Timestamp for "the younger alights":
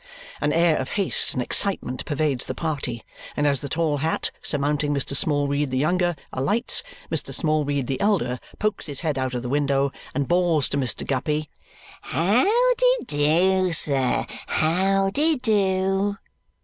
5.69-6.81